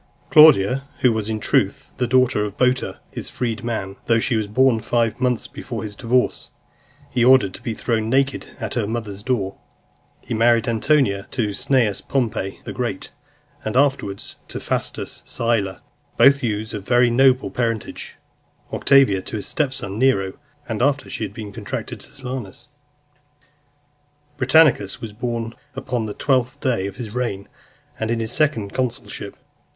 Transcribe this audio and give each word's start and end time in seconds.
Claudia, 0.31 0.81
who 1.01 1.13
was, 1.13 1.29
in 1.29 1.39
truth, 1.39 1.91
the 1.97 2.07
daughter 2.07 2.43
of 2.43 2.57
Boter 2.57 2.97
his 3.11 3.29
freedman, 3.29 3.97
though 4.07 4.17
she 4.17 4.35
was 4.35 4.47
born 4.47 4.79
five 4.79 5.21
months 5.21 5.45
before 5.45 5.83
his 5.83 5.95
divorce, 5.95 6.49
he 7.11 7.23
ordered 7.23 7.53
to 7.53 7.61
be 7.61 7.75
thrown 7.75 8.09
naked 8.09 8.47
at 8.59 8.73
her 8.73 8.87
mother's 8.87 9.21
door. 9.21 9.59
He 10.19 10.33
married 10.33 10.67
Antonia 10.67 11.27
to 11.29 11.53
Cneius 11.53 12.01
Pompey 12.01 12.61
the 12.63 12.73
Great, 12.73 13.11
and 13.63 13.77
afterwards 13.77 14.37
to 14.47 14.59
Faustus 14.59 15.21
Sylla, 15.23 15.83
both 16.17 16.41
youths 16.41 16.73
of 16.73 16.81
very 16.83 17.11
noble 17.11 17.51
parentage; 17.51 18.15
Octavia 18.73 19.21
to 19.21 19.35
his 19.35 19.45
step 19.45 19.71
son 19.71 19.99
Nero, 19.99 20.33
after 20.67 21.11
she 21.11 21.23
had 21.23 21.31
been 21.31 21.51
contracted 21.51 21.99
to 21.99 22.09
Silanus. 22.11 22.69
Britannicus 24.37 24.99
was 24.99 25.13
born 25.13 25.53
upon 25.75 26.07
the 26.07 26.15
twentieth 26.15 26.59
day 26.59 26.87
of 26.87 26.95
his 26.95 27.11
reign, 27.13 27.47
and 27.99 28.09
in 28.09 28.19
his 28.19 28.31
second 28.31 28.73
consulship. 28.73 29.37